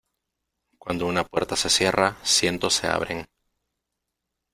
Cuando 0.79 1.05
una 1.05 1.23
puerta 1.23 1.55
se 1.55 1.69
cierra, 1.69 2.17
ciento 2.23 2.71
se 2.71 2.87
abren. 2.87 3.27